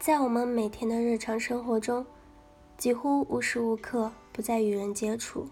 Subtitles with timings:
[0.00, 2.06] 在我们每天的日常生活中，
[2.78, 5.46] 几乎无时无刻不在与人接触，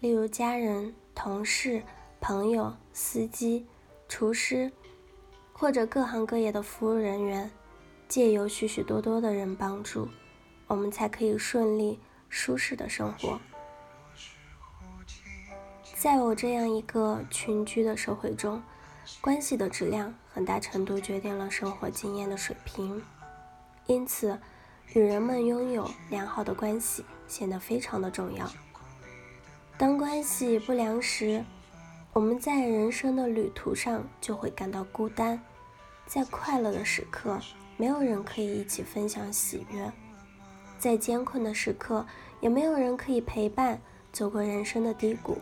[0.00, 1.80] 例如家人、同事、
[2.20, 3.64] 朋友、司机、
[4.08, 4.72] 厨师，
[5.52, 7.48] 或者各行各业的服务人员。
[8.08, 10.08] 借由许许多多的人帮助，
[10.66, 13.40] 我们才可以顺利、舒适的生活。
[15.94, 18.60] 在我这样一个群居的社会中，
[19.20, 23.00] 关系的质量很大程度决定了生活经验的水平。
[23.92, 24.38] 因此，
[24.94, 28.50] 与人们拥有良好的关系显得非常的重要。
[29.76, 31.44] 当关系不良时，
[32.14, 35.38] 我们在人生的旅途上就会感到孤单。
[36.06, 37.38] 在快乐的时刻，
[37.76, 39.90] 没有人可以一起分享喜悦；
[40.78, 42.06] 在艰困的时刻，
[42.40, 43.78] 也没有人可以陪伴
[44.10, 45.36] 走过人生的低谷。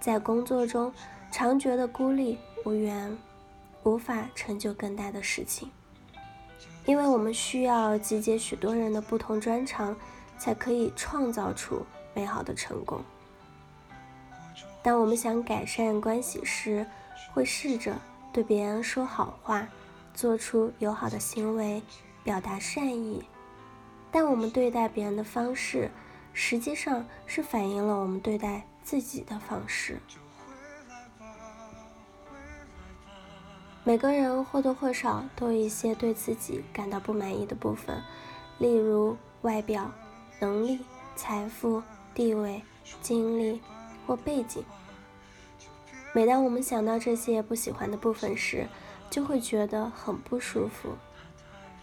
[0.00, 0.92] 在工作中，
[1.32, 3.18] 常觉得孤立无援，
[3.82, 5.68] 无法成就更大的事情。
[6.84, 9.96] 因为我们需要集结许多人的不同专长，
[10.36, 13.00] 才可以创造出美好的成功。
[14.82, 16.84] 当我们想改善关系时，
[17.32, 17.94] 会试着
[18.32, 19.68] 对别人说好话，
[20.12, 21.80] 做出友好的行为，
[22.24, 23.22] 表达善意。
[24.10, 25.88] 但我们对待别人的方式，
[26.32, 30.00] 实际上是反映了我们对待自己的方式。
[33.84, 38.00] 每个人或多或少都有一些对自己感到不满意的部分，
[38.58, 39.90] 例如外表、
[40.38, 40.78] 能力、
[41.16, 41.82] 财富、
[42.14, 42.62] 地位、
[43.00, 43.60] 经历
[44.06, 44.64] 或背景。
[46.14, 48.68] 每当我们想到这些不喜欢的部分时，
[49.10, 50.90] 就会觉得很不舒服，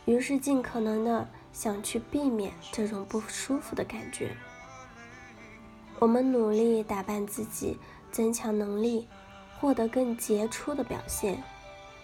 [0.05, 4.38] 于是尽可能的想去避免这种不舒服的感觉。
[6.00, 7.77] 我们努力打扮自己，
[8.09, 9.05] 增强能力，
[9.59, 11.44] 获得更杰出的表现。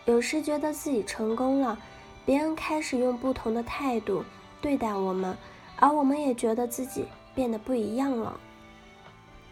[0.05, 1.77] 有时觉得自己成功了，
[2.25, 4.23] 别人开始用不同的态度
[4.61, 5.35] 对待我们，
[5.77, 8.39] 而我们也觉得自己变得不一样了。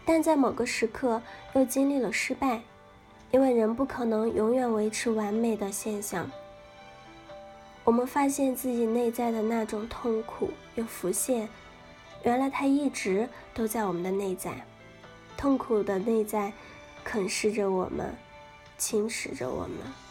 [0.04, 1.20] 但在某个时刻
[1.54, 2.60] 又经历了失败，
[3.30, 6.30] 因为人不可能永远维持完美的现象。
[7.82, 11.48] 我们发现自己内在的那种痛苦又浮现，
[12.22, 14.64] 原来它一直都在我们的内在，
[15.36, 16.52] 痛苦的内在
[17.02, 18.14] 啃噬着我们，
[18.78, 20.03] 侵蚀着我们。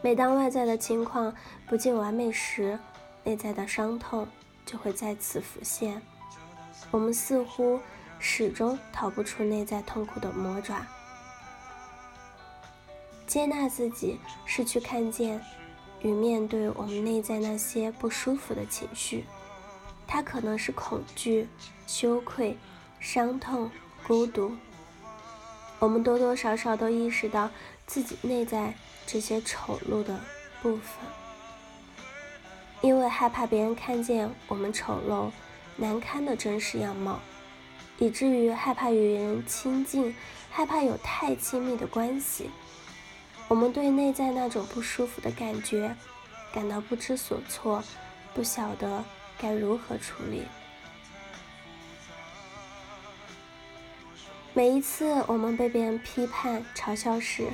[0.00, 1.34] 每当外在的情况
[1.66, 2.78] 不尽完美时，
[3.24, 4.28] 内在的伤痛
[4.64, 6.00] 就会再次浮现。
[6.92, 7.80] 我们似乎
[8.20, 10.86] 始终逃不出内在痛苦的魔爪。
[13.26, 15.40] 接纳自己，是去看见
[16.00, 19.24] 与面对我们内在那些不舒服的情绪。
[20.06, 21.48] 它可能是恐惧、
[21.86, 22.56] 羞愧、
[23.00, 23.70] 伤痛、
[24.06, 24.52] 孤独。
[25.80, 27.50] 我们多多少少都意识到
[27.84, 28.74] 自己内在。
[29.10, 30.20] 这些丑陋的
[30.60, 30.84] 部分，
[32.82, 35.30] 因为害怕别人看见我们丑陋、
[35.76, 37.18] 难堪的真实样貌，
[37.96, 40.14] 以至于害怕与人亲近，
[40.50, 42.50] 害怕有太亲密的关系。
[43.48, 45.96] 我们对内在那种不舒服的感觉
[46.52, 47.82] 感到不知所措，
[48.34, 49.02] 不晓得
[49.38, 50.42] 该如何处理。
[54.52, 57.48] 每一次我们被别人批判、嘲笑时，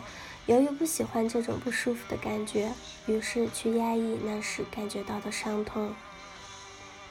[0.47, 2.73] 由于不喜欢这种不舒服的感觉，
[3.07, 5.93] 于是去压抑那时感觉到的伤痛。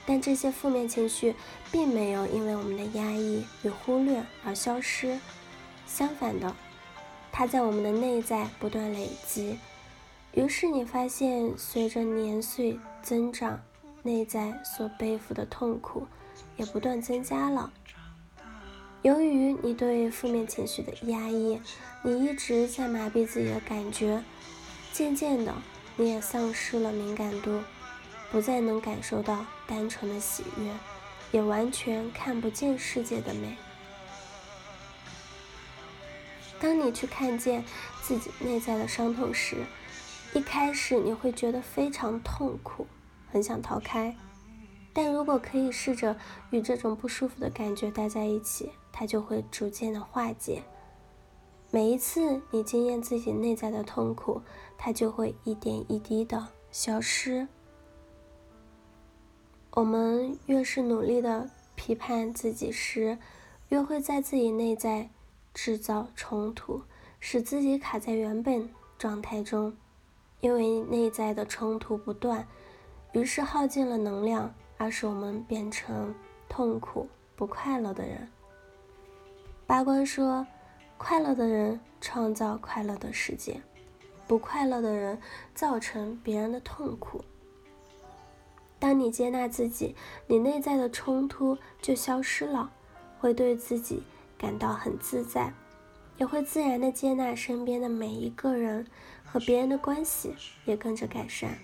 [0.06, 1.34] 但这些负面情绪
[1.72, 5.20] 并没有因为我们的压抑与忽略而消失，
[5.88, 6.56] 相反的，
[7.32, 9.58] 它在我们的内在不断累积。
[10.34, 13.62] 于是你发现，随着年岁增长，
[14.02, 16.06] 内在所背负的痛苦
[16.58, 17.72] 也不断增加了。
[19.03, 21.59] 由于你对负面情绪的压抑，
[22.03, 24.24] 你一直在麻痹自己的感觉，
[24.94, 25.53] 渐渐的，
[25.97, 27.59] 你也丧失了敏感度，
[28.31, 30.72] 不再能感受到单纯的喜悦，
[31.34, 33.58] 也完全看不见世界的美。
[36.62, 37.62] 当你去看见
[38.02, 39.58] 自己内在的伤痛时，
[40.34, 42.88] 一开始你会觉得非常痛苦，
[43.29, 44.16] 很想逃开。
[44.94, 46.16] 但如果可以试着
[46.52, 50.63] 与这种不舒服的感觉待在一起，它就会逐渐的化解。
[51.72, 54.41] 每一次你经验自己内在的痛苦，
[54.78, 57.47] 它就会一点一滴的消失。
[59.72, 63.17] 我们越是努力的批判自己时，
[63.69, 65.09] 越会在自己内在
[65.51, 66.84] 制造冲突，
[67.19, 69.75] 使自己卡在原本状态中。
[70.41, 72.45] 因为内在的冲突不断，
[73.13, 76.13] 于是耗尽了能量，而使我们变成
[76.49, 78.29] 痛苦、不快乐的人。
[79.66, 80.46] 八关说
[80.98, 83.62] ：“快乐的人创造快乐的世界，
[84.28, 85.20] 不快乐的人
[85.56, 87.24] 造成别人的痛苦。”
[88.78, 89.96] 当你接纳自己，
[90.28, 92.70] 你内在的冲突就消失了，
[93.20, 94.04] 会对自己
[94.38, 95.54] 感到很自在，
[96.18, 98.86] 也会自然的接纳身边的每一个人
[99.24, 101.58] 和别人的关系也跟着改善。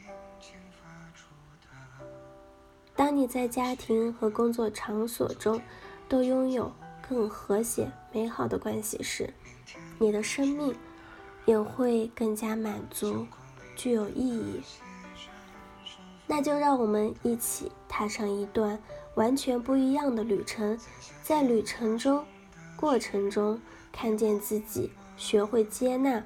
[2.95, 5.61] 当你在家庭和工作场所中
[6.07, 6.71] 都拥有
[7.09, 9.33] 更和谐美好的关系时，
[9.97, 10.75] 你的生命
[11.45, 13.25] 也会更加满足，
[13.75, 14.61] 具有意义。
[16.27, 18.77] 那就让我们一起踏上一段
[19.15, 20.79] 完全不一样的旅程，
[21.23, 22.23] 在旅程中、
[22.75, 23.59] 过程中
[23.91, 26.23] 看见自己，学会接纳、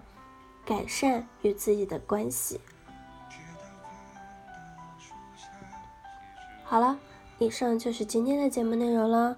[0.65, 2.59] 改善与自己的关系。
[6.65, 6.99] 好了，
[7.39, 9.37] 以上就是今天的节目内容了。